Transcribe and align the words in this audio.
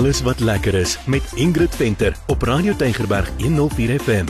alles 0.00 0.22
wat 0.22 0.40
lekker 0.40 0.74
is 0.74 0.98
met 1.06 1.32
Ingrid 1.34 1.76
Venter 1.76 2.16
op 2.26 2.42
Radio 2.42 2.76
Tygerberg 2.76 3.30
104 3.38 4.00
FM. 4.00 4.24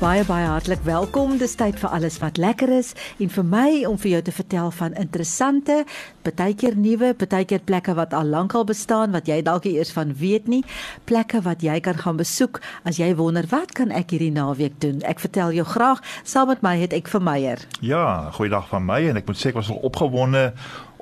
Baie 0.00 0.24
baie 0.24 0.46
hartlik 0.46 0.80
welkom. 0.82 1.36
Dis 1.38 1.52
tyd 1.54 1.76
vir 1.78 1.92
alles 1.92 2.16
wat 2.18 2.40
lekker 2.40 2.72
is 2.72 2.94
en 3.20 3.28
vir 3.30 3.44
my 3.44 3.84
om 3.86 3.98
vir 4.00 4.10
jou 4.14 4.22
te 4.24 4.32
vertel 4.32 4.70
van 4.74 4.96
interessante, 4.98 5.76
partykeer 6.24 6.74
nuwe, 6.74 7.12
partykeer 7.14 7.60
plekke 7.68 7.92
wat 7.94 8.16
al 8.16 8.32
lankal 8.32 8.64
bestaan 8.64 9.12
wat 9.12 9.28
jy 9.28 9.42
dalk 9.44 9.68
eers 9.68 9.92
van 9.92 10.16
weet 10.16 10.48
nie, 10.48 10.62
plekke 11.04 11.42
wat 11.44 11.60
jy 11.62 11.76
kan 11.84 12.00
gaan 12.00 12.16
besoek 12.16 12.62
as 12.88 12.96
jy 12.98 13.12
wonder 13.20 13.44
wat 13.52 13.76
kan 13.76 13.92
ek 13.92 14.16
hierdie 14.16 14.32
naweek 14.32 14.80
doen. 14.80 15.04
Ek 15.04 15.20
vertel 15.20 15.52
jou 15.52 15.68
graag. 15.68 16.00
Saam 16.24 16.48
met 16.48 16.64
my 16.64 16.78
het 16.80 16.96
ek 16.96 17.12
vir 17.12 17.22
Meyer. 17.22 17.62
Ja, 17.84 18.32
goeiedag 18.40 18.72
van 18.72 18.88
my 18.88 19.02
en 19.12 19.20
ek 19.20 19.28
moet 19.28 19.38
sê 19.38 19.52
ek 19.52 19.60
was 19.60 19.70
al 19.70 19.84
opgewonde 19.84 20.48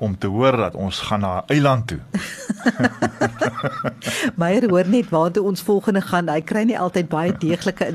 om 0.01 0.17
te 0.17 0.27
hoor 0.27 0.57
dat 0.57 0.75
ons 0.75 0.99
gaan 1.09 1.21
na 1.21 1.37
'n 1.37 1.43
eiland 1.53 1.87
toe. 1.87 1.99
Meyer 4.41 4.69
hoor 4.69 4.87
net 4.87 5.09
waar 5.09 5.31
toe 5.31 5.43
ons 5.43 5.61
volgende 5.61 6.01
gaan. 6.01 6.29
Hy 6.29 6.41
kry 6.41 6.63
nie 6.65 6.79
altyd 6.79 7.09
baie 7.09 7.33
deeglike 7.37 7.85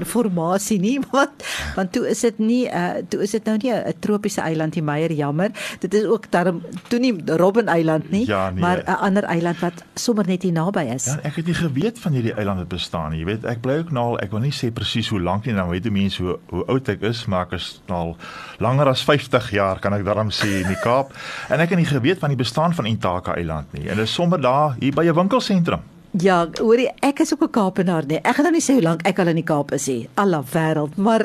inligting 0.76 0.80
nie, 0.80 1.00
want 1.12 1.44
want 1.76 1.92
toe 1.92 2.06
is 2.08 2.20
dit 2.20 2.38
nie 2.38 2.64
uh 2.68 3.02
toe 3.08 3.22
is 3.22 3.30
dit 3.30 3.44
nou 3.44 3.56
nie 3.56 3.72
'n 3.72 3.94
tropiese 4.00 4.40
eiland 4.40 4.74
nie, 4.74 4.82
Meyer, 4.82 5.12
jammer. 5.12 5.50
Dit 5.80 5.94
is 5.94 6.04
ook 6.04 6.30
daarom 6.30 6.62
toe 6.88 6.98
nie 6.98 7.14
Robben 7.26 7.68
Eiland 7.68 8.10
nie, 8.10 8.26
ja, 8.26 8.50
nee. 8.50 8.60
maar 8.60 8.82
'n 8.84 8.98
ander 9.00 9.24
eiland 9.24 9.58
wat 9.60 9.84
sommer 9.94 10.26
net 10.26 10.42
hier 10.42 10.52
naby 10.52 10.80
is. 10.94 11.04
Ja, 11.04 11.18
ek 11.22 11.36
het 11.36 11.46
nie 11.46 11.54
geweet 11.54 11.98
van 11.98 12.12
hierdie 12.12 12.34
eiland 12.34 12.58
wat 12.58 12.68
bestaan 12.68 13.10
nie. 13.10 13.18
Jy 13.18 13.24
weet, 13.24 13.44
ek 13.44 13.60
bly 13.60 13.78
ook 13.78 13.90
nou 13.90 14.04
al, 14.06 14.18
ek 14.20 14.30
wil 14.30 14.40
nie 14.40 14.52
sê 14.52 14.70
presies 14.72 15.08
hoe 15.08 15.20
lank 15.20 15.46
nie, 15.46 15.54
nou 15.54 15.70
weet 15.70 15.82
die 15.82 15.92
mense 15.92 16.22
hoe 16.22 16.38
hoe 16.48 16.64
oud 16.66 16.88
ek 16.88 17.02
is, 17.02 17.26
maar 17.26 17.46
ek 17.46 17.52
is 17.52 17.82
nou 17.86 17.98
al 17.98 18.16
langer 18.58 18.88
as 18.88 19.04
50 19.04 19.50
jaar 19.50 19.78
kan 19.80 19.92
ek 19.92 20.04
daarom 20.04 20.30
sê 20.30 20.62
in 20.62 20.68
die 20.68 20.80
Kaap. 20.82 21.12
En 21.48 21.60
ek 21.60 21.70
het 21.70 21.78
nie 21.78 21.86
geweet 21.96 22.22
van 22.22 22.32
die 22.32 22.38
bestaan 22.38 22.74
van 22.74 22.86
Intaka 22.86 23.34
Eiland 23.34 23.72
nie. 23.72 23.88
En 23.88 23.96
dit 23.96 24.06
is 24.06 24.14
sommer 24.14 24.40
daar 24.40 24.76
hier 24.78 24.94
by 24.94 25.04
'n 25.08 25.14
winkelsentrum. 25.14 25.82
Ja, 26.16 26.46
hoorie, 26.62 26.88
ek 27.04 27.18
is 27.20 27.32
ook 27.34 27.42
'n 27.44 27.50
Kaapenaar 27.50 28.06
nie. 28.06 28.16
Ek 28.16 28.34
gaan 28.34 28.44
nou 28.44 28.52
nie 28.52 28.62
sê 28.62 28.72
hoe 28.72 28.82
lank 28.82 29.02
ek 29.02 29.18
al 29.18 29.26
in 29.26 29.34
die 29.34 29.44
Kaap 29.44 29.72
is 29.72 29.86
nie. 29.86 30.08
Alla 30.14 30.42
wêreld, 30.52 30.96
maar 30.96 31.22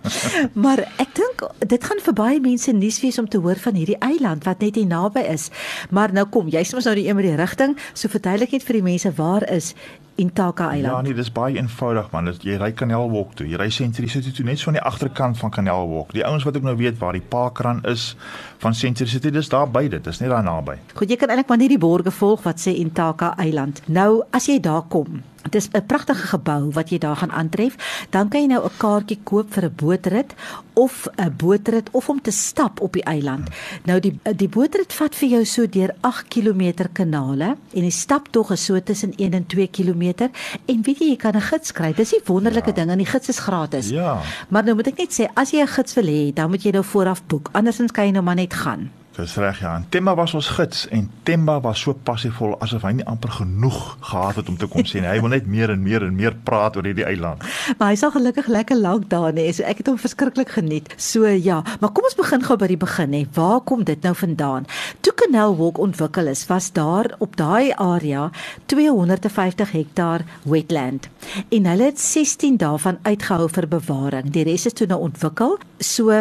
maar 0.64 0.78
ek 0.78 1.14
dink 1.14 1.48
dit 1.58 1.84
gaan 1.84 2.00
vir 2.00 2.12
baie 2.12 2.40
mense 2.40 2.72
nuus 2.72 3.00
wees 3.00 3.18
om 3.18 3.28
te 3.28 3.38
hoor 3.38 3.56
van 3.56 3.74
hierdie 3.74 3.98
eiland 3.98 4.44
wat 4.44 4.60
net 4.60 4.74
hier 4.74 4.86
naby 4.86 5.20
is. 5.20 5.50
Maar 5.90 6.12
nou 6.12 6.26
kom, 6.26 6.48
jy's 6.48 6.74
mos 6.74 6.84
nou 6.84 6.94
die 6.94 7.08
een 7.08 7.16
met 7.16 7.24
die 7.24 7.36
rigting, 7.36 7.76
so 7.92 8.08
verduidelik 8.08 8.52
net 8.52 8.62
vir 8.62 8.72
die 8.72 8.82
mense 8.82 9.12
waar 9.12 9.50
is 9.50 9.74
Intaka 10.18 10.70
Eiland. 10.70 10.94
Ja 10.94 11.00
nee, 11.00 11.14
dis 11.14 11.30
baie 11.32 11.56
eenvoudig 11.56 12.10
man. 12.10 12.26
Dit 12.26 12.42
jy 12.42 12.56
ry 12.58 12.72
Canal 12.74 13.10
Walk 13.12 13.36
toe. 13.38 13.46
Jy 13.46 13.58
ry 13.60 13.68
Century 13.70 14.08
City 14.10 14.32
toe 14.34 14.44
net 14.46 14.58
so 14.58 14.72
aan 14.72 14.78
die 14.80 14.82
agterkant 14.82 15.38
van 15.38 15.52
Canal 15.54 15.86
Walk. 15.88 16.10
Die 16.16 16.24
ouens 16.26 16.46
wat 16.46 16.58
ook 16.58 16.66
nou 16.66 16.74
weet 16.76 16.98
waar 16.98 17.14
die 17.14 17.22
Parkrun 17.22 17.84
is 17.86 18.16
van 18.58 18.74
Century 18.74 19.08
City, 19.10 19.30
dis 19.30 19.48
daar 19.48 19.70
by 19.70 19.86
dit. 19.88 20.02
Dis 20.04 20.18
net 20.18 20.32
daar 20.34 20.42
naby. 20.42 20.74
Goed, 20.98 21.10
jy 21.10 21.16
kan 21.20 21.30
eintlik 21.30 21.48
maar 21.48 21.62
net 21.62 21.70
die 21.70 21.78
borge 21.78 22.10
volg 22.10 22.42
wat 22.42 22.58
sê 22.62 22.74
Intaka 22.74 23.36
Eiland. 23.38 23.82
Nou, 23.86 24.24
as 24.34 24.50
jy 24.50 24.58
daar 24.60 24.82
kom, 24.90 25.22
Dit 25.42 25.54
is 25.54 25.68
'n 25.72 25.86
pragtige 25.86 26.26
gebou 26.26 26.70
wat 26.72 26.90
jy 26.90 26.98
daar 26.98 27.16
gaan 27.16 27.32
aantref. 27.32 27.74
Dan 28.10 28.28
kan 28.28 28.40
jy 28.40 28.46
nou 28.46 28.64
'n 28.64 28.76
kaartjie 28.76 29.18
koop 29.22 29.52
vir 29.52 29.64
'n 29.64 29.74
bootrit 29.76 30.34
of 30.72 31.08
'n 31.16 31.34
bootrit 31.36 31.88
of 31.90 32.08
om 32.08 32.20
te 32.20 32.30
stap 32.30 32.80
op 32.80 32.92
die 32.92 33.02
eiland. 33.02 33.48
Nou 33.84 34.00
die 34.00 34.18
die 34.36 34.48
bootrit 34.48 34.92
vat 34.92 35.14
vir 35.14 35.28
jou 35.28 35.44
so 35.44 35.66
deur 35.66 35.94
8 36.00 36.28
km 36.28 36.72
kanale 36.92 37.56
en 37.72 37.82
die 37.82 37.90
staptog 37.90 38.50
is 38.50 38.64
so 38.64 38.80
tussen 38.82 39.12
1 39.16 39.32
en 39.32 39.46
2 39.46 39.68
km. 39.70 40.30
En 40.64 40.82
weet 40.82 40.98
jy, 40.98 41.08
jy 41.08 41.16
kan 41.16 41.36
'n 41.36 41.40
gids 41.40 41.72
kry. 41.72 41.92
Dis 41.94 42.10
die 42.10 42.20
wonderlike 42.24 42.66
ja. 42.70 42.74
ding 42.74 42.90
en 42.90 42.98
die 42.98 43.06
gids 43.06 43.28
is 43.28 43.38
gratis. 43.38 43.88
Ja. 43.88 44.20
Maar 44.48 44.64
nou 44.64 44.74
moet 44.74 44.86
ek 44.86 44.98
net 44.98 45.12
sê, 45.20 45.28
as 45.34 45.50
jy 45.50 45.60
'n 45.60 45.66
gids 45.66 45.94
wil 45.94 46.06
hê, 46.06 46.32
dan 46.32 46.50
moet 46.50 46.62
jy 46.62 46.70
nou 46.70 46.84
vooraf 46.84 47.26
boek. 47.26 47.48
Andersins 47.52 47.92
kan 47.92 48.04
jy 48.04 48.10
nou 48.10 48.22
maar 48.22 48.34
net 48.34 48.54
gaan. 48.54 48.90
Dis 49.18 49.34
reg 49.34 49.58
ja. 49.60 49.74
En 49.74 49.84
Temba 49.88 50.14
was 50.14 50.34
ons 50.34 50.48
gids 50.54 50.84
en 50.94 51.08
Temba 51.26 51.56
was 51.60 51.80
so 51.82 51.92
passievol 52.06 52.52
asof 52.62 52.84
hy 52.86 52.92
nie 53.00 53.06
amper 53.10 53.32
genoeg 53.34 53.78
gehad 54.06 54.38
het 54.38 54.48
om 54.52 54.56
te 54.60 54.68
kom 54.70 54.86
sien. 54.86 55.08
Hy 55.10 55.18
wil 55.18 55.32
net 55.32 55.48
meer 55.50 55.72
en 55.74 55.82
meer 55.82 56.04
en 56.06 56.14
meer 56.14 56.36
praat 56.46 56.78
oor 56.78 56.86
hierdie 56.86 57.06
eiland. 57.08 57.42
Maar 57.80 57.90
hy's 57.90 58.04
al 58.06 58.14
gelukkig 58.14 58.46
lekker 58.46 58.78
lank 58.78 59.08
daar 59.10 59.34
nê. 59.34 59.48
So 59.50 59.66
ek 59.66 59.82
het 59.82 59.90
hom 59.90 59.98
verskriklik 59.98 60.54
geniet. 60.54 60.94
So 61.02 61.26
ja, 61.26 61.64
maar 61.82 61.90
kom 61.90 62.06
ons 62.06 62.18
begin 62.18 62.46
gou 62.46 62.58
by 62.62 62.70
die 62.70 62.78
begin 62.78 63.10
nê. 63.10 63.24
Waar 63.34 63.58
kom 63.66 63.82
dit 63.90 64.06
nou 64.06 64.14
vandaan? 64.14 64.70
Toe 65.02 65.16
Canal 65.18 65.58
Walk 65.58 65.82
ontwikkel 65.82 66.30
is, 66.30 66.46
was 66.46 66.70
daar 66.78 67.10
op 67.18 67.34
daai 67.36 67.74
area 67.74 68.30
250 68.70 69.74
hektaar 69.74 70.28
wetland. 70.46 71.10
En 71.50 71.66
hulle 71.66 71.90
het 71.90 71.98
16 71.98 72.62
daarvan 72.62 73.02
uitgehou 73.02 73.50
vir 73.50 73.66
bewaring. 73.66 74.30
Die 74.30 74.46
res 74.46 74.70
is 74.70 74.78
toe 74.78 74.86
nou 74.86 75.02
ontwikkel. 75.10 75.58
So 75.82 76.14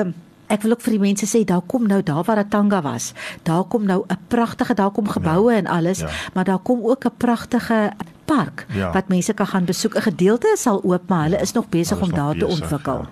Ek 0.47 0.61
wil 0.61 0.71
ook 0.71 0.81
vir 0.81 0.91
die 0.91 0.99
mense 0.99 1.27
sê 1.27 1.43
daar 1.45 1.61
kom 1.65 1.87
nou 1.87 2.03
daar 2.03 2.23
waar 2.23 2.37
Atanga 2.37 2.81
was. 2.81 3.13
Daar 3.43 3.63
kom 3.63 3.85
nou 3.85 4.03
'n 4.07 4.17
pragtige 4.27 4.73
daar 4.73 4.91
kom 4.91 5.07
geboue 5.07 5.51
ja, 5.51 5.57
en 5.57 5.67
alles, 5.67 5.99
ja. 5.99 6.09
maar 6.33 6.43
daar 6.43 6.59
kom 6.59 6.79
ook 6.83 7.05
'n 7.05 7.17
pragtige 7.17 7.91
park 8.25 8.65
ja. 8.69 8.91
wat 8.91 9.07
mense 9.07 9.33
kan 9.33 9.47
gaan 9.47 9.65
besoek. 9.65 9.95
'n 9.95 10.01
Gedeelte 10.01 10.51
is 10.53 10.67
al 10.67 10.83
oop, 10.83 11.07
maar 11.07 11.23
hulle 11.23 11.41
is 11.41 11.51
nog 11.51 11.69
besig 11.69 12.01
om 12.01 12.13
daar 12.13 12.33
bezig, 12.33 12.47
te 12.47 12.61
ontwikkel. 12.61 12.93
Ja. 12.93 13.09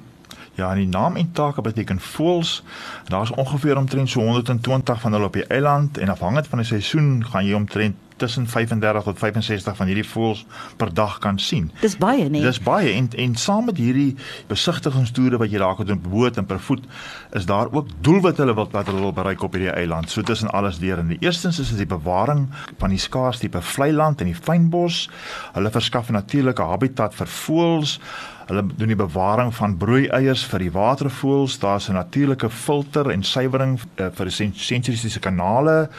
Ja, 0.56 0.72
en 0.72 0.78
die 0.78 0.88
naam 0.88 1.16
Intaka 1.16 1.62
beteken 1.62 2.00
voëls. 2.00 2.64
Daar's 3.08 3.32
ongeveer 3.32 3.78
omtrent 3.78 4.10
so 4.10 4.22
120 4.22 5.02
van 5.02 5.12
hulle 5.12 5.26
op 5.26 5.34
die 5.34 5.48
eiland 5.48 5.98
en 5.98 6.10
afhangend 6.10 6.48
van 6.48 6.58
die 6.58 6.68
seisoen 6.68 7.26
gaan 7.26 7.46
jy 7.46 7.54
omtrent 7.54 7.96
tussen 8.18 8.48
35 8.48 9.04
tot 9.04 9.18
65 9.20 9.76
van 9.76 9.88
hierdie 9.88 10.08
voëls 10.08 10.46
per 10.78 10.94
dag 10.94 11.18
kan 11.20 11.40
sien. 11.40 11.72
Dis 11.82 11.98
baie, 11.98 12.30
nee. 12.30 12.42
Dis 12.42 12.60
baie 12.64 12.94
en 12.94 13.10
en 13.16 13.36
saam 13.36 13.66
met 13.66 13.78
hierdie 13.78 14.16
besigtigingstoere 14.48 15.40
wat 15.42 15.52
jy 15.52 15.60
daar 15.60 15.76
kan 15.76 15.86
doen 15.86 16.02
per 16.02 16.12
boot 16.12 16.38
en 16.38 16.46
per 16.46 16.60
voet, 16.60 16.86
is 17.32 17.46
daar 17.46 17.72
ook 17.72 17.88
doelwitte 18.02 18.42
hulle 18.44 18.56
wil 18.56 18.70
wat 18.72 18.88
hulle 18.92 19.02
wil 19.02 19.14
bereik 19.14 19.44
op 19.44 19.58
hierdie 19.58 19.74
eiland. 19.74 20.10
So 20.10 20.22
tussen 20.22 20.52
alles 20.52 20.80
deur 20.80 21.00
en 21.00 21.12
die 21.14 21.20
eerstens 21.20 21.60
is 21.60 21.70
dit 21.74 21.84
die 21.84 21.92
bewaring 21.98 22.48
van 22.78 22.90
die 22.90 23.02
skaars 23.02 23.40
tipe 23.40 23.62
vlei 23.62 23.92
land 23.94 24.22
en 24.22 24.32
die 24.32 24.38
fynbos. 24.38 25.10
Hulle 25.54 25.72
verskaf 25.72 26.10
'n 26.10 26.20
natuurlike 26.20 26.62
habitat 26.62 27.16
vir 27.16 27.28
voëls. 27.28 28.00
Hulle 28.46 28.66
doen 28.78 28.88
die 28.88 28.96
bewaring 28.96 29.54
van 29.56 29.78
broeieiers 29.78 30.46
vir 30.46 30.60
die 30.60 30.72
watervoëls. 30.72 31.60
Daar's 31.60 31.90
'n 31.90 31.94
natuurlike 31.94 32.50
filter 32.50 33.10
en 33.10 33.24
suiwering 33.24 33.80
uh, 33.80 34.08
vir 34.14 34.26
die 34.26 34.52
sensiese 34.54 35.20
kanale 35.20 35.90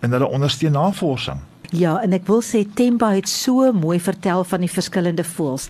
en 0.00 0.12
hulle 0.12 0.26
ondersteun 0.26 0.72
navorsing. 0.72 1.40
Ja, 1.74 1.96
en 2.04 2.12
ek 2.14 2.28
wil 2.28 2.42
sê 2.44 2.60
Temba 2.78 3.08
het 3.16 3.26
so 3.26 3.66
mooi 3.74 3.96
vertel 3.98 4.44
van 4.46 4.62
die 4.62 4.70
verskillende 4.70 5.24
voëls. 5.26 5.64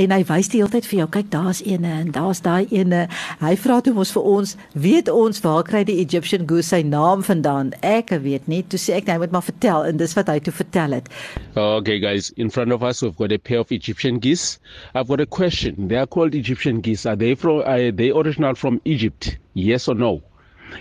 En 0.00 0.10
hy 0.10 0.22
wys 0.26 0.48
die 0.50 0.58
hele 0.58 0.72
tyd 0.72 0.88
vir 0.90 0.98
jou, 0.98 1.06
kyk, 1.14 1.28
daar's 1.30 1.60
eene 1.62 1.92
en 2.00 2.10
daar's 2.14 2.40
daai 2.42 2.64
eene. 2.74 3.04
Hy 3.38 3.52
vra 3.62 3.76
toe 3.84 3.92
mos 3.94 4.10
vir 4.16 4.26
ons, 4.32 4.56
weet 4.74 5.10
ons 5.12 5.42
waar 5.44 5.62
kry 5.68 5.84
die 5.86 6.00
Egyptian 6.02 6.48
goose 6.50 6.72
sy 6.72 6.80
naam 6.88 7.22
vandaan? 7.22 7.70
Ek 7.86 8.10
weet 8.24 8.48
nie. 8.50 8.64
Toe 8.66 8.80
sê 8.80 8.96
ek 8.98 9.06
net 9.06 9.22
moet 9.22 9.36
maar 9.36 9.46
vertel 9.46 9.86
en 9.86 10.00
dis 10.00 10.16
wat 10.18 10.32
hy 10.32 10.40
toe 10.42 10.56
vertel 10.56 10.98
het. 10.98 11.12
Okay 11.54 12.00
guys, 12.02 12.32
in 12.40 12.50
front 12.50 12.74
of 12.74 12.82
us 12.82 13.04
we've 13.04 13.14
got 13.20 13.30
a 13.30 13.38
pair 13.38 13.62
of 13.62 13.70
Egyptian 13.70 14.18
geese. 14.18 14.58
I've 14.94 15.06
got 15.06 15.20
a 15.20 15.26
question. 15.26 15.86
They 15.86 16.00
are 16.02 16.10
called 16.10 16.34
Egyptian 16.34 16.82
geese. 16.82 17.06
Are 17.06 17.16
they 17.16 17.34
from 17.36 17.62
are 17.62 17.92
they 17.92 18.10
original 18.10 18.58
from 18.58 18.80
Egypt? 18.84 19.36
Yes 19.54 19.86
or 19.86 19.94
no? 19.94 20.22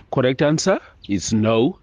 Correct 0.09 0.41
answer 0.41 0.79
is 1.07 1.33
no. 1.33 1.77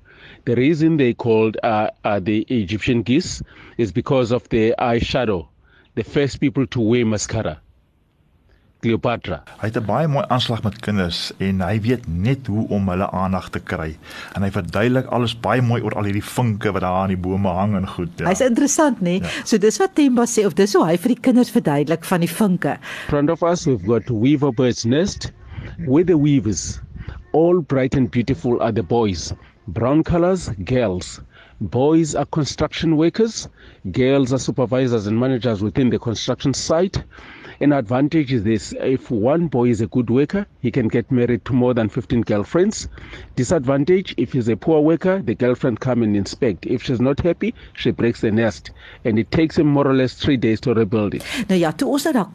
The 0.45 0.55
reason 0.55 0.97
they 0.97 1.13
called 1.15 1.57
uh, 1.63 1.91
uh, 2.05 2.21
the 2.21 2.47
Egyptian 2.49 3.03
geese 3.03 3.43
is 3.77 3.93
because 3.93 4.33
of 4.33 4.49
the 4.49 4.75
eyeshadow. 4.79 5.47
The 5.95 6.05
first 6.05 6.41
people 6.41 6.67
to 6.69 6.81
wear 6.81 7.05
mascara. 7.05 7.61
Cleopatra. 8.81 9.43
Hy 9.61 9.69
het 9.69 9.77
'n 9.77 9.85
baie 9.85 10.09
mooi 10.09 10.25
aanslag 10.33 10.63
met 10.65 10.79
kinders 10.81 11.33
en 11.39 11.61
hy 11.61 11.81
weet 11.81 12.07
net 12.09 12.47
hoe 12.47 12.65
om 12.69 12.89
hulle 12.89 13.11
aandag 13.11 13.51
te 13.51 13.61
kry. 13.61 13.97
En 14.35 14.43
hy 14.43 14.51
verduidelik 14.51 15.07
alles 15.13 15.35
baie 15.37 15.61
mooi 15.61 15.83
oor 15.83 15.95
al 16.01 16.09
hierdie 16.09 16.25
vinke 16.25 16.73
wat 16.73 16.81
daar 16.81 17.03
aan 17.03 17.13
die 17.13 17.21
bome 17.21 17.49
hang 17.49 17.77
en 17.77 17.89
goed. 17.89 18.09
Ja. 18.17 18.29
Hy's 18.29 18.41
interessant, 18.41 19.01
né? 19.01 19.19
Nee? 19.19 19.21
Ja. 19.21 19.45
So 19.45 19.59
dis 19.59 19.77
wat 19.79 19.95
Temba 19.95 20.25
sê 20.25 20.47
of 20.47 20.55
dis 20.55 20.75
hoe 20.75 20.87
hy 20.87 20.97
vir 20.97 21.15
die 21.15 21.21
kinders 21.21 21.51
verduidelik 21.51 22.05
van 22.05 22.21
die 22.21 22.33
vinke. 22.33 22.79
Front 23.09 23.31
of 23.31 23.43
us 23.43 23.67
we've 23.67 23.85
got 23.85 24.09
weaver 24.09 24.53
bird's 24.53 24.85
nest 24.85 25.33
with 25.87 26.07
the 26.07 26.17
weavers. 26.17 26.81
All 27.33 27.61
bright 27.61 27.95
and 27.95 28.11
beautiful 28.11 28.61
are 28.63 28.73
the 28.73 28.83
boys. 28.83 29.35
Brown 29.73 30.03
colors, 30.03 30.49
girls. 30.65 31.21
Boys 31.61 32.17
are 32.17 32.27
construction 32.27 32.97
workers. 32.97 33.49
Girls 33.93 34.33
are 34.33 34.39
supervisors 34.39 35.07
and 35.07 35.21
managers 35.21 35.63
within 35.63 35.91
the 35.91 35.99
construction 35.99 36.53
site. 36.53 37.05
An 37.61 37.73
advantage 37.73 38.33
is 38.33 38.43
this 38.43 38.75
if 38.81 39.13
one 39.13 39.47
boy 39.47 39.69
is 39.69 39.81
a 39.81 39.87
good 39.87 40.11
worker, 40.11 40.45
he 40.61 40.73
can 40.73 40.89
get 40.89 41.13
married 41.13 41.45
to 41.45 41.53
more 41.53 41.73
than 41.73 41.89
15 41.89 42.23
girlfriends. 42.23 42.89
Disadvantage 43.37 44.13
if 44.17 44.33
he's 44.33 44.49
a 44.49 44.57
poor 44.57 44.81
worker, 44.81 45.23
the 45.23 45.37
girlfriend 45.37 45.79
come 45.79 46.03
and 46.03 46.17
inspect. 46.17 46.67
If 46.67 46.83
she's 46.83 47.01
not 47.01 47.21
happy, 47.21 47.55
she 47.75 47.93
breaks 47.93 48.23
the 48.23 48.33
nest. 48.33 48.73
And 49.05 49.21
it 49.21 49.31
takes 49.31 49.57
him 49.57 49.69
more 49.69 49.87
or 49.87 49.95
less 49.95 50.15
three 50.15 50.37
days 50.37 50.61
to 50.63 50.75
rebuild 50.75 51.15
it. 51.15 51.25
Nou 51.49 51.61
ja, 51.61 51.71
toe 51.71 51.95
ons 51.95 52.11
nou 52.11 52.27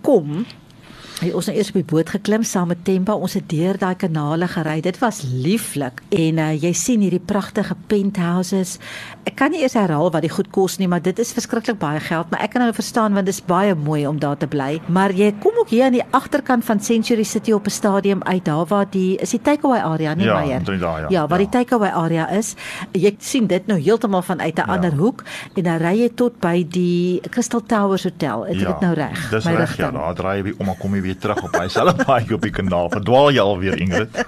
Het 1.16 1.32
ons 1.34 1.46
nou 1.48 1.54
eers 1.58 1.70
op 1.72 1.78
die 1.80 1.86
boot 1.88 2.10
geklim 2.12 2.44
saam 2.44 2.68
met 2.68 2.82
Temba. 2.84 3.14
Ons 3.16 3.34
het 3.38 3.46
deur 3.50 3.78
daai 3.80 3.96
kanale 3.96 4.48
gery. 4.52 4.82
Dit 4.84 4.98
was 5.00 5.22
lieflik. 5.24 6.02
En 6.12 6.38
uh, 6.44 6.50
jy 6.60 6.74
sien 6.76 7.00
hierdie 7.06 7.22
pragtige 7.24 7.76
penthouses. 7.88 8.76
Ek 9.24 9.38
kan 9.40 9.54
nie 9.54 9.62
eers 9.64 9.78
herhaal 9.80 10.12
wat 10.12 10.26
die 10.26 10.30
goed 10.30 10.50
kos 10.54 10.76
nie, 10.78 10.90
maar 10.92 11.02
dit 11.02 11.18
is 11.24 11.32
verskriklik 11.34 11.80
baie 11.80 12.02
geld, 12.04 12.30
maar 12.32 12.44
ek 12.46 12.52
kan 12.54 12.62
nou 12.66 12.74
verstaan 12.76 13.16
want 13.16 13.26
dit 13.30 13.34
is 13.34 13.40
baie 13.48 13.74
mooi 13.76 14.04
om 14.08 14.20
daar 14.20 14.36
te 14.38 14.48
bly. 14.52 14.82
Maar 14.92 15.16
jy 15.16 15.32
kom 15.42 15.56
ook 15.62 15.72
hier 15.72 15.86
aan 15.88 15.96
die 15.96 16.04
agterkant 16.12 16.66
van 16.68 16.80
Century 16.84 17.24
City 17.24 17.52
op 17.56 17.66
'n 17.66 17.72
stadium 17.74 18.22
uit, 18.24 18.44
daar 18.46 18.66
waar 18.68 18.86
die 18.92 19.16
is 19.18 19.32
die 19.32 19.42
takeaway 19.42 19.80
area, 19.80 20.14
nie 20.14 20.26
Ja, 20.26 20.44
omtrent 20.44 20.82
daar, 20.82 21.00
ja. 21.02 21.08
Ja, 21.10 21.28
waar 21.28 21.40
Ja. 21.40 21.46
die 21.48 21.50
takeaway 21.58 21.90
area 21.90 22.30
is. 22.30 22.56
Jy 22.92 23.16
sien 23.20 23.48
dit 23.48 23.68
nou 23.68 23.80
heeltemal 23.80 24.22
vanuit 24.22 24.56
'n 24.58 24.62
Ja. 24.68 24.74
ander 24.76 24.92
hoek 24.94 25.24
en 25.56 25.64
dan 25.64 25.78
ry 25.78 25.96
jy 26.02 26.10
tot 26.16 26.40
by 26.40 26.66
die 26.70 27.22
Crystal 27.30 27.62
Towers 27.66 28.04
Hotel. 28.04 28.46
Het 28.46 28.62
ek 28.62 28.68
dit 28.68 28.80
nou 28.82 28.94
reg? 28.94 29.30
Dis 29.30 29.46
reg 29.46 29.78
ja, 29.78 29.92
daar 29.92 30.14
draai 30.16 30.44
jy 30.44 30.54
om 30.58 30.76
kom 30.78 30.94
jy 30.96 31.05
weer 31.06 31.18
terug 31.22 31.44
op 31.46 31.56
hy 31.60 31.68
selfe 31.72 32.06
paadjie 32.06 32.36
op 32.38 32.46
die 32.46 32.54
kanaal. 32.54 32.90
Verdwaal 32.94 33.32
jy 33.36 33.44
alweer 33.44 33.80
Ingrid? 33.82 34.14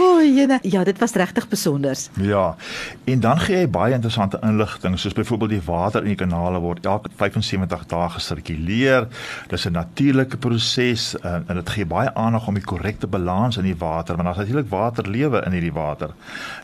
O, 0.00 0.20
jene. 0.24 0.58
Ja, 0.62 0.82
dit 0.84 0.98
was 1.00 1.12
regtig 1.18 1.46
besonder. 1.48 1.98
Ja. 2.20 2.56
En 3.10 3.20
dan 3.20 3.40
gee 3.42 3.62
hy 3.62 3.68
baie 3.70 3.94
interessante 3.96 4.38
inligting 4.46 4.96
soos 5.00 5.16
byvoorbeeld 5.16 5.50
die 5.50 5.62
water 5.66 6.04
in 6.04 6.14
die 6.14 6.18
kanale 6.20 6.60
word 6.62 6.86
elke 6.86 7.10
75 7.20 7.86
dae 7.90 8.08
gesirkuleer. 8.16 9.08
Dis 9.50 9.66
'n 9.66 9.76
natuurlike 9.76 10.36
proses 10.36 11.14
en, 11.20 11.44
en 11.48 11.60
dit 11.60 11.70
gee 11.76 11.86
baie 11.86 12.14
aandag 12.14 12.46
om 12.48 12.54
die 12.54 12.64
korrekte 12.64 13.06
balans 13.06 13.56
in 13.56 13.68
die 13.68 13.76
water 13.76 14.16
want 14.16 14.28
daar's 14.28 14.42
natuurlik 14.42 14.70
waterlewe 14.70 15.42
in 15.46 15.52
hierdie 15.52 15.72
water. 15.72 16.14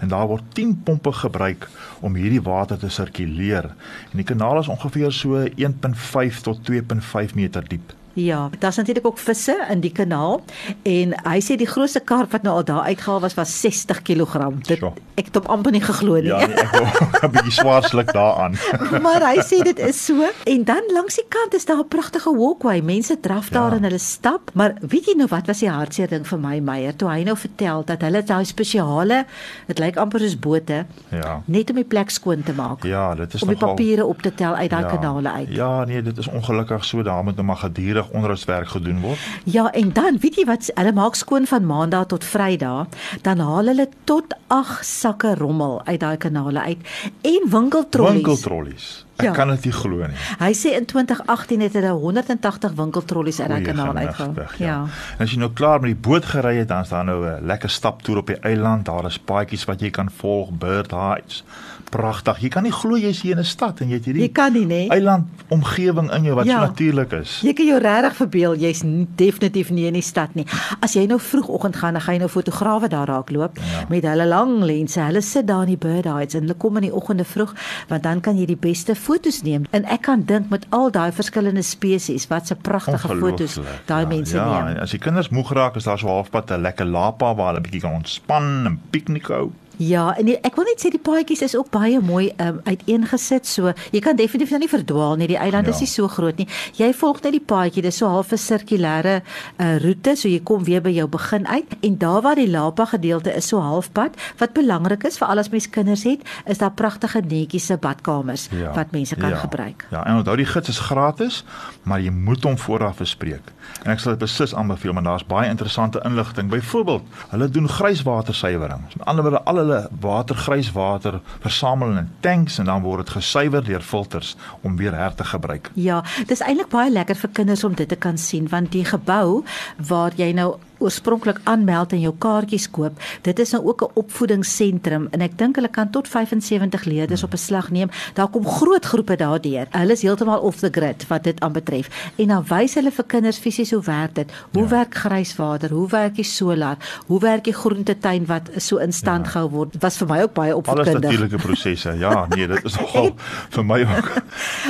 En 0.01 0.09
daar 0.09 0.27
word 0.27 0.43
10 0.53 0.81
pompe 0.85 1.13
gebruik 1.13 1.69
om 2.01 2.15
hierdie 2.15 2.43
water 2.43 2.79
te 2.79 2.89
sirkuleer. 2.89 3.71
En 4.11 4.17
die 4.23 4.25
kanaal 4.25 4.59
is 4.59 4.69
ongeveer 4.69 5.13
so 5.13 5.45
1.5 5.45 6.43
tot 6.43 6.59
2.5 6.71 7.35
meter 7.35 7.69
diep. 7.69 7.93
Ja, 8.17 8.49
daar's 8.59 8.77
natuurlik 8.77 9.07
ook 9.07 9.19
visse 9.21 9.57
in 9.71 9.81
die 9.85 9.93
kanaal 9.93 10.41
en 10.89 11.13
hy 11.29 11.41
sê 11.45 11.57
die 11.61 11.67
grootste 11.69 12.01
karp 12.01 12.33
wat 12.33 12.43
nou 12.47 12.55
al 12.57 12.65
daar 12.65 12.87
uitgehaal 12.89 13.21
was 13.21 13.35
was 13.37 13.53
60 13.61 14.01
kg. 14.03 14.49
Dit 14.65 14.79
Sjoe. 14.81 14.93
ek 15.21 15.25
het 15.29 15.35
hom 15.37 15.47
amper 15.53 15.73
nie 15.73 15.83
geglo 15.85 16.15
nie. 16.17 16.31
Ja, 16.33 16.39
nee, 16.47 16.57
ek 16.57 16.73
wou 16.73 16.87
'n 17.29 17.31
bietjie 17.35 17.53
swaar 17.53 17.85
sluk 17.85 18.13
daaraan. 18.17 18.57
maar 19.05 19.21
hy 19.21 19.43
sê 19.45 19.61
dit 19.63 19.79
is 19.79 20.01
so. 20.05 20.25
En 20.45 20.65
dan 20.65 20.83
langs 20.97 21.15
die 21.21 21.27
kant 21.29 21.55
is 21.55 21.65
daar 21.69 21.79
'n 21.85 21.89
pragtige 21.89 22.33
walkway. 22.37 22.81
Mense 22.81 23.21
draf 23.21 23.49
daar 23.49 23.71
Ja. 23.71 23.77
en 23.77 23.83
hulle 23.83 23.99
stap. 23.99 24.51
Maar 24.55 24.75
weet 24.81 25.05
jy 25.07 25.15
nou 25.17 25.29
wat 25.29 25.47
was 25.47 25.59
die 25.59 25.69
hartseer 25.71 26.09
ding 26.09 26.27
vir 26.27 26.39
my 26.39 26.59
Meyer 26.61 26.97
toe 26.97 27.09
hy 27.11 27.23
nou 27.23 27.37
vertel 27.37 27.85
dat 27.85 28.01
hulle 28.01 28.23
daai 28.23 28.45
spesiale, 28.45 29.25
dit 29.67 29.79
lyk 29.79 29.97
amper 29.97 30.21
soos 30.21 30.39
bote, 30.39 30.87
Ja. 31.11 31.43
net 31.45 31.71
om 31.71 31.77
die 31.77 31.85
plek 31.85 32.11
skoon 32.11 32.43
te 32.43 32.53
maak. 32.53 32.83
Ja, 32.85 33.15
dit 33.15 33.35
is 33.35 33.43
om 33.43 33.49
die 33.49 33.57
nogal 33.57 33.75
papiere 33.75 34.05
op 34.07 34.23
te 34.23 34.35
tel 34.35 34.55
uit 34.55 34.71
daai 34.71 34.85
kanale 34.87 35.31
uit. 35.31 35.49
Ja, 35.51 35.85
nee, 35.85 36.03
dit 36.03 36.19
is 36.19 36.27
ongelukkig 36.29 36.85
so 36.85 37.03
daar 37.03 37.25
moet 37.25 37.35
nou 37.37 37.47
maar 37.47 37.57
gedurig 37.57 38.06
onderhoudswerk 38.11 38.69
gedoen 38.69 39.01
word. 39.01 39.19
Ja, 39.45 39.71
en 39.73 39.93
dan 39.93 40.19
weet 40.21 40.37
jy 40.37 40.45
wat 40.45 40.71
hulle 40.75 40.93
maak 40.93 41.15
skoon 41.15 41.47
van 41.47 41.67
Maandag 41.67 42.07
tot 42.07 42.25
Vrydag, 42.25 42.87
dan 43.23 43.39
haal 43.39 43.67
hulle 43.73 43.89
tot 44.05 44.35
8 44.47 44.87
sakke 44.87 45.35
rommel 45.35 45.81
uit 45.85 46.01
daai 46.01 46.17
kanale 46.17 46.61
uit 46.61 46.79
en 47.23 47.51
winkeltrollies. 47.51 48.23
Winkeltrollies. 48.23 49.06
Ek 49.17 49.25
Ja. 49.25 49.33
kan 49.33 49.49
dit 49.49 49.65
nie 49.65 49.73
glo 49.73 49.97
nie. 50.07 50.17
Hy 50.39 50.53
sê 50.53 50.75
in 50.77 50.85
2018 50.85 51.61
het 51.61 51.73
hulle 51.73 51.91
180 51.93 52.73
winkeltrollies 52.77 53.41
uit 53.41 53.49
daai 53.49 53.63
kanaal 53.63 53.93
genigtig, 53.95 54.21
uitgehaal. 54.27 54.47
Ja. 54.59 54.87
En 55.19 55.25
as 55.25 55.31
jy 55.33 55.39
nou 55.39 55.51
klaar 55.53 55.81
met 55.81 55.91
die 55.91 56.11
boot 56.11 56.25
gery 56.25 56.57
het, 56.59 56.69
dan 56.69 56.83
is 56.83 56.89
daar 56.89 57.05
nou 57.05 57.25
'n 57.27 57.47
lekker 57.47 57.71
staptoer 57.71 58.17
op 58.17 58.27
die 58.27 58.37
eiland. 58.41 58.85
Daar 58.85 59.07
is 59.07 59.19
paadjies 59.19 59.65
wat 59.65 59.81
jy 59.81 59.91
kan 59.91 60.11
volg, 60.11 60.51
bird 60.51 60.91
heights. 60.91 61.45
Pragtig. 61.91 62.39
Jy 62.41 62.49
kan 62.49 62.63
nie 62.65 62.73
glo 62.73 62.97
jy's 62.99 63.21
hier 63.23 63.33
in 63.33 63.39
'n 63.39 63.45
stad 63.45 63.81
en 63.81 63.89
jy 63.89 63.95
het 63.95 64.05
hierdie 64.05 64.23
Jy 64.23 64.29
kan 64.33 64.53
nie, 64.53 64.67
nê? 64.67 64.89
eiland 64.91 65.25
omgewing 65.49 66.11
in 66.13 66.23
jou 66.25 66.35
wat 66.35 66.45
Ja. 66.47 66.61
so 66.61 66.67
natuurlik 66.67 67.13
is. 67.13 67.41
Jy 67.43 67.53
kan 67.53 67.67
jou 67.67 67.79
regtig 67.81 68.17
verbeel 68.17 68.57
jy's 68.57 68.83
definitief 69.17 69.71
nie 69.71 69.87
in 69.87 69.93
die 69.93 70.03
stad 70.03 70.35
nie. 70.35 70.45
As 70.81 70.95
jy 70.95 71.07
nou 71.07 71.21
vroegoggend 71.21 71.77
gaan, 71.77 71.93
dan 71.93 72.03
gaan 72.03 72.15
jy 72.15 72.19
nou 72.21 72.29
fotograwe 72.31 72.89
daar 72.89 73.07
raakloop 73.07 73.57
ja. 73.57 73.87
met 73.89 74.03
hulle 74.03 74.27
lang 74.27 74.63
lense. 74.63 75.01
Hulle 75.01 75.21
sit 75.21 75.47
daar 75.47 75.63
in 75.63 75.69
die 75.69 75.77
bird 75.77 76.05
heights 76.05 76.35
en 76.35 76.41
hulle 76.41 76.55
kom 76.55 76.77
in 76.77 76.83
die 76.83 76.93
oggende 76.95 77.25
vroeg 77.25 77.55
want 77.89 78.03
dan 78.03 78.21
kan 78.21 78.37
jy 78.37 78.47
die 78.47 78.57
beste 78.57 78.95
fotos 79.07 79.43
neem. 79.47 79.67
En 79.77 79.87
ek 79.93 80.07
kan 80.09 80.25
dink 80.29 80.51
met 80.53 80.67
al 80.75 80.91
daai 80.95 81.13
verskillende 81.15 81.63
spesies, 81.67 82.27
wat 82.33 82.51
'n 82.51 82.63
pragtige 82.63 83.19
fotos 83.23 83.59
daai 83.87 84.03
ja, 84.03 84.09
mense 84.09 84.37
ja, 84.37 84.47
neem. 84.47 84.75
en 84.75 84.83
as 84.83 84.91
die 84.91 85.03
kinders 85.03 85.31
moeg 85.31 85.53
raak, 85.53 85.77
is 85.77 85.85
daar 85.85 85.99
so 85.99 86.09
halfpad 86.09 86.51
'n 86.51 86.67
lekker 86.67 86.87
lapa 86.87 87.35
waar 87.35 87.55
hulle 87.55 87.65
bietjie 87.67 87.81
kan 87.81 87.99
ontspan 88.01 88.67
en 88.67 88.81
piknik 88.91 89.27
hou. 89.27 89.53
Ja, 89.79 90.15
en 90.17 90.25
die, 90.25 90.37
ek 90.41 90.55
wil 90.57 90.65
net 90.65 90.81
sê 90.81 90.91
die 90.91 90.99
paadjies 91.03 91.43
is 91.43 91.57
ook 91.57 91.71
baie 91.71 92.01
mooi 92.01 92.33
um, 92.41 92.61
uiteengesit. 92.65 93.47
So 93.47 93.73
jy 93.93 94.01
kan 94.01 94.17
definitief 94.17 94.51
nou 94.51 94.61
nie 94.61 94.69
verdwaal 94.71 95.17
nie. 95.17 95.27
Die 95.29 95.37
eiland 95.39 95.67
Ja. 95.67 95.73
is 95.73 95.81
nie 95.81 95.87
so 95.91 96.09
groot 96.09 96.37
nie. 96.39 96.47
Jy 96.79 96.93
volg 96.95 97.23
net 97.23 97.33
die 97.33 97.41
paadjie. 97.45 97.83
Dis 97.83 97.97
so 97.97 98.09
half 98.09 98.33
'n 98.33 98.37
sirkulêre 98.39 99.23
uh, 99.61 99.77
roete, 99.83 100.17
so 100.17 100.29
jy 100.29 100.41
kom 100.41 100.65
weer 100.65 100.81
by 100.81 100.91
jou 100.91 101.07
begin 101.09 101.47
uit. 101.47 101.77
En 101.83 101.99
daar 101.99 102.23
waar 102.23 102.35
die 102.35 102.49
Lapa 102.51 102.85
gedeelte 102.85 103.35
is 103.37 103.49
so 103.49 103.61
halfpad, 103.61 104.15
wat 104.39 104.53
belangrik 104.55 105.05
is 105.05 105.19
vir 105.19 105.29
al 105.29 105.39
ons 105.39 105.49
mens 105.51 105.69
kinders 105.71 106.03
het, 106.05 106.21
is 106.47 106.59
daar 106.59 106.71
pragtige 106.73 107.21
netjies 107.21 107.67
se 107.67 107.77
badkamers 107.77 108.49
Ja, 108.51 108.73
wat 108.75 108.91
mense 108.93 109.17
kan 109.17 109.31
ja, 109.31 109.37
gebruik. 109.37 109.87
Ja, 109.91 110.07
en 110.07 110.17
onthou 110.17 110.37
die 110.37 110.47
gids 110.47 110.69
is 110.69 110.79
gratis, 110.79 111.45
maar 111.83 112.01
jy 112.01 112.11
moet 112.11 112.43
hom 112.45 112.59
vooraf 112.59 112.97
bespreek. 112.99 113.53
En 113.85 113.91
ek 113.93 114.01
sal 114.01 114.13
dit 114.13 114.21
beslis 114.21 114.55
aanbeveel 114.55 114.93
want 114.95 115.07
daar's 115.07 115.27
baie 115.27 115.49
interessante 115.51 116.01
inligting. 116.05 116.49
Byvoorbeeld, 116.51 117.03
hulle 117.31 117.49
doen 117.49 117.69
grijswatersuiwering. 117.69 118.81
Met 118.97 119.07
ander 119.07 119.23
woorde, 119.25 119.43
al 119.45 119.59
hulle 119.67 119.89
water, 120.01 120.37
grijswater 120.37 121.21
versamel 121.41 121.97
in 121.99 122.11
tanks 122.21 122.59
en 122.59 122.71
dan 122.71 122.83
word 122.83 123.07
dit 123.07 123.17
gesuiwer 123.19 123.65
deur 123.65 123.83
filters 123.83 124.37
om 124.63 124.77
weer 124.77 124.95
her 124.95 125.15
te 125.15 125.25
gebruik. 125.25 125.71
Ja, 125.75 126.03
dis 126.27 126.41
eintlik 126.41 126.71
baie 126.71 126.91
lekker 126.91 127.19
vir 127.25 127.35
kinders 127.41 127.65
om 127.65 127.75
dit 127.75 127.89
te 127.89 127.99
kan 127.99 128.19
sien 128.19 128.49
want 128.49 128.73
die 128.73 128.85
gebou 128.85 129.43
waar 129.89 130.15
jy 130.17 130.33
nou 130.37 130.55
oorspronklik 130.79 131.41
aanmeld 131.45 131.93
en 131.93 132.01
jou 132.01 132.15
kaartjies 132.19 132.71
koop, 132.71 132.93
dit 133.23 133.39
is 133.39 133.51
nou 133.53 133.65
ook 133.67 133.83
'n 133.83 133.91
opvoedingsentrum 133.95 135.09
en 135.11 135.21
ek 135.21 135.39
dink 135.39 135.57
hulle 135.57 135.69
kan 135.69 135.91
tot 135.91 136.09
75 136.09 136.85
leerders 136.85 137.23
op 137.23 137.33
'n 137.33 137.37
slag 137.37 137.71
neem. 137.71 137.89
Daar 138.15 138.29
kom 138.29 138.47
groot 138.47 138.85
groepe 138.85 139.17
daardeur. 139.17 139.67
Hulle 139.71 139.93
is 139.93 140.03
heeltemal 140.03 140.39
off 140.41 140.59
the 140.59 140.69
grid 140.73 141.07
wat 141.09 141.25
dit 141.25 141.41
aanbetref. 141.41 141.89
En 142.17 142.27
dan 142.29 142.45
wys 142.49 142.75
hulle 142.75 142.91
vir 142.91 143.05
kinders 143.05 143.39
fisies 143.39 143.71
hoe 143.71 143.83
werk 143.83 144.15
dit? 144.15 144.31
Hoe 144.53 144.63
ja. 144.63 144.69
werk 144.69 144.95
grijswater? 144.95 145.71
Hoe 145.71 145.89
werk 145.89 146.15
die 146.15 146.25
solar? 146.25 146.77
Hoe 147.07 147.21
werk 147.21 147.45
die 147.45 147.53
groentetuin 147.53 148.27
wat 148.27 148.51
so 148.57 148.77
in 148.77 148.93
stand 148.93 149.25
ja. 149.27 149.31
gehou 149.31 149.51
word? 149.51 149.75
Was 149.81 149.97
vir 149.97 150.07
my 150.09 150.23
ook 150.23 150.33
baie 150.33 150.53
Alles 150.53 150.67
opvoedkundig. 150.69 151.11
natuurlike 151.11 151.37
prosesse. 151.37 151.95
Ja, 151.99 152.27
nee, 152.29 152.47
dit 152.47 152.65
is 152.65 152.77
nogal 152.81 153.15
vir 153.51 153.65
my 153.65 153.81
ook. 153.97 154.13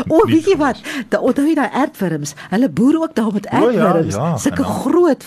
O, 0.09 0.27
weet 0.27 0.45
jy 0.47 0.57
wat? 0.57 0.81
Da 1.09 1.19
onthou 1.19 1.47
jy 1.47 1.55
daai 1.55 1.71
aardwurms? 1.73 2.35
Hulle 2.51 2.69
boer 2.69 3.01
ook 3.03 3.15
daar 3.15 3.33
met 3.33 3.47
ja, 3.51 3.59
aardwurms. 3.59 4.15
ja, 4.15 4.37
Sulke 4.37 4.57
en 4.57 4.63
dan- 4.63 4.73
groot 4.73 5.25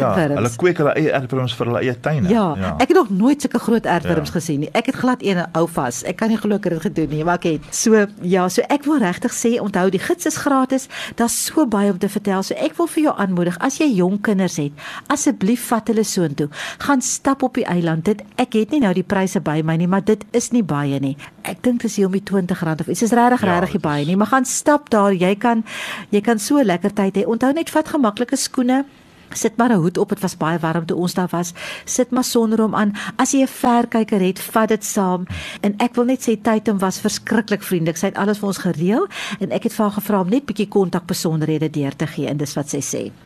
vet 0.00 0.28
Ja, 0.30 0.36
hulle 0.36 0.50
kweek 0.56 0.78
hulle 0.78 0.94
eie 0.94 1.12
aardwurms 1.14 1.54
vir 1.54 1.66
hulle 1.66 1.80
eie 1.80 1.94
tuine. 2.00 2.28
Ja, 2.28 2.46
ja, 2.58 2.74
ek 2.80 2.88
het 2.88 2.96
nog 2.96 3.10
nooit 3.10 3.40
sulke 3.42 3.58
groot 3.58 3.86
aardwurms 3.86 4.28
Ja. 4.28 4.34
ja. 4.34 4.40
gesien 4.40 4.60
nie. 4.60 4.68
Ek 4.72 4.86
het 4.86 4.94
glad 4.96 5.22
een 5.22 5.44
hou 5.52 5.66
vas. 5.68 6.02
Ek 6.04 6.16
kan 6.16 6.28
nie 6.28 6.36
glo 6.38 6.54
ek 6.56 6.64
het 6.64 6.72
dit 6.72 6.82
gedoen 6.82 7.08
nie, 7.08 7.24
maar 7.24 7.34
ek 7.40 7.42
het. 7.44 7.60
So 7.74 8.06
ja, 8.22 8.48
so 8.48 8.62
ek 8.68 8.84
wil 8.84 8.98
regtig 8.98 9.32
sê 9.32 9.56
onthou 9.60 9.90
die 9.90 9.98
gids 10.00 10.26
is 10.26 10.36
gratis. 10.36 10.88
Daar's 11.16 11.36
so 11.46 11.66
baie 11.66 11.90
om 11.90 11.98
te 11.98 12.08
vertel. 12.08 12.42
So 12.42 12.54
ek 12.54 12.76
wil 12.78 12.86
vir 12.86 13.02
jou 13.02 13.14
aanmoedig 13.16 13.56
as 13.60 13.78
jy 13.78 13.88
jong 13.96 14.20
kinders 14.20 14.56
het, 14.56 14.72
asseblief 15.08 15.66
vat 15.70 15.88
hulle 15.88 16.04
soontoe. 16.04 16.48
Gaan 16.78 17.02
stap 17.02 17.42
op 17.42 17.54
die 17.54 17.64
eiland. 17.66 18.04
Dit 18.04 18.22
ek 18.36 18.52
het 18.58 18.70
nie 18.74 18.80
nou 18.80 18.92
die 18.94 19.02
pryse 19.06 19.40
by 19.40 19.60
my 19.64 19.76
nie, 19.76 19.86
maar 19.88 20.04
dit 20.04 20.24
is 20.36 20.50
nie 20.52 20.62
baie 20.66 21.00
nie. 21.00 21.16
Ek 21.44 21.62
dink 21.62 21.80
dit 21.82 21.90
is 21.90 21.96
hier 21.96 22.06
om 22.06 22.12
die 22.12 22.22
R20 22.22 22.80
of 22.80 22.88
iets. 22.88 23.00
Dit 23.00 23.10
is 23.10 23.16
regtig 23.16 23.42
Ja, 23.46 23.52
regtig 23.58 23.72
dit 23.78 23.82
baie 23.82 24.04
nie, 24.06 24.16
maar 24.16 24.26
gaan 24.32 24.44
stap 24.44 24.90
daar. 24.90 25.12
Jy 25.14 25.34
kan 25.36 25.64
jy 26.10 26.20
kan 26.20 26.38
so 26.38 26.62
lekker 26.62 26.92
tyd 26.94 27.16
hê. 27.16 27.24
Onthou 27.26 27.52
net 27.52 27.70
vat 27.70 27.88
gemaklike 27.88 28.36
skoene. 28.36 28.84
Sit 29.32 29.56
maar 29.56 29.70
'n 29.70 29.80
hoed 29.80 29.98
op, 29.98 30.08
dit 30.08 30.20
was 30.20 30.36
baie 30.36 30.58
warm 30.58 30.86
toe 30.86 30.96
ons 30.96 31.14
daar 31.14 31.28
was. 31.30 31.52
Sit 31.84 32.10
maar 32.10 32.24
sonnerom 32.24 32.74
aan. 32.74 32.92
As 33.16 33.30
jy 33.32 33.42
'n 33.42 33.48
verkyker 33.48 34.20
het, 34.20 34.38
vat 34.40 34.68
dit 34.68 34.84
saam. 34.84 35.26
En 35.60 35.74
ek 35.76 35.94
wil 35.94 36.04
net 36.04 36.28
sê 36.28 36.40
Taitum 36.42 36.78
was 36.78 37.00
verskriklik 37.00 37.62
vriendelik. 37.62 37.96
Sy 37.96 38.06
het 38.06 38.16
alles 38.16 38.38
vir 38.38 38.46
ons 38.46 38.58
gereël 38.58 39.06
en 39.40 39.50
ek 39.50 39.62
het 39.62 39.72
vir 39.72 39.84
haar 39.84 39.94
gevra 39.94 40.20
om 40.20 40.28
net 40.28 40.44
bietjie 40.44 40.68
kontakbesonderhede 40.68 41.70
deur 41.70 41.96
te 41.96 42.06
gee 42.06 42.28
en 42.28 42.36
dis 42.36 42.54
wat 42.54 42.68
sy 42.68 42.80
sê. 42.80 43.25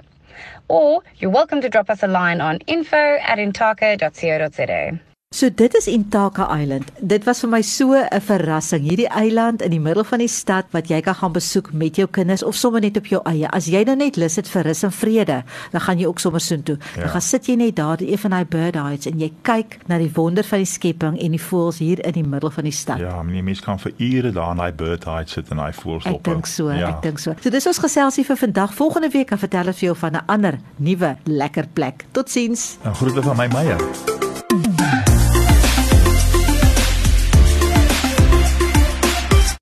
Or 0.69 1.03
you're 1.19 1.29
welcome 1.29 1.61
to 1.61 1.69
drop 1.69 1.91
us 1.91 2.01
a 2.01 2.07
line 2.07 2.41
on 2.41 2.57
info 2.65 2.97
at 2.97 3.37
intaka.co.za. 3.37 4.99
So 5.29 5.45
dit 5.53 5.75
is 5.77 5.85
Intaka 5.87 6.47
Island. 6.57 6.87
Dit 7.05 7.27
was 7.27 7.43
vir 7.43 7.49
my 7.49 7.61
so 7.61 7.93
'n 7.93 8.21
verrassing. 8.21 8.81
Hierdie 8.81 9.07
eiland 9.07 9.61
in 9.61 9.69
die 9.69 9.79
middel 9.79 10.03
van 10.03 10.19
die 10.19 10.27
stad 10.27 10.65
wat 10.71 10.87
jy 10.87 11.01
kan 11.01 11.15
gaan 11.15 11.31
besoek 11.31 11.71
met 11.73 11.95
jou 11.95 12.07
kinders 12.07 12.43
of 12.43 12.55
sommer 12.55 12.81
net 12.81 12.97
op 12.97 13.05
jou 13.05 13.21
eie. 13.23 13.47
As 13.51 13.65
jy 13.65 13.83
nou 13.83 13.95
net 13.95 14.15
lus 14.15 14.35
het 14.35 14.47
vir 14.47 14.63
rus 14.63 14.83
en 14.83 14.91
vrede, 14.91 15.43
dan 15.71 15.81
gaan 15.81 15.99
jy 15.99 16.05
ook 16.05 16.19
sommer 16.19 16.41
soontoe. 16.41 16.77
Ja. 16.95 17.01
Dan 17.01 17.09
gaan 17.09 17.21
sit 17.21 17.45
jy 17.45 17.55
net 17.55 17.75
daar 17.75 18.01
in 18.01 18.07
een 18.07 18.17
van 18.17 18.29
daai 18.31 18.45
bird 18.45 18.75
hides 18.75 19.05
en 19.05 19.19
jy 19.19 19.31
kyk 19.41 19.77
na 19.87 19.97
die 19.97 20.11
wonder 20.13 20.43
van 20.43 20.57
die 20.57 20.65
skepping 20.65 21.19
en 21.21 21.31
die 21.31 21.41
voëls 21.41 21.77
hier 21.77 22.05
in 22.05 22.13
die 22.13 22.27
middel 22.27 22.49
van 22.49 22.63
die 22.63 22.73
stad. 22.73 22.97
Ja, 22.97 23.23
meneer 23.23 23.43
mens 23.43 23.59
kan 23.59 23.79
vir 23.79 23.91
ure 23.97 24.31
daar 24.31 24.51
in 24.51 24.57
daai 24.57 24.71
bird 24.71 25.05
hide 25.05 25.29
sit 25.29 25.49
en 25.49 25.57
daai 25.57 25.73
voëls 25.73 26.05
op. 26.05 26.15
Ek 26.15 26.23
dink 26.23 26.45
so, 26.45 26.71
ja. 26.71 26.89
ek 26.89 27.01
dink 27.01 27.19
so. 27.19 27.35
So 27.41 27.49
dis 27.49 27.67
ons 27.67 27.77
geselsie 27.77 28.25
vir 28.25 28.37
vandag. 28.37 28.73
Volgende 28.73 29.09
week 29.09 29.27
kan 29.27 29.37
vertel 29.37 29.67
ons 29.67 29.77
vir 29.77 29.85
jou 29.85 29.95
van 29.95 30.13
'n 30.13 30.25
ander 30.25 30.59
nuwe 30.77 31.17
lekker 31.23 31.67
plek. 31.73 32.05
Totsiens. 32.11 32.77
En 32.83 32.95
groete 32.95 33.21
van 33.21 33.37
my 33.37 33.47
Meyer. 33.47 34.28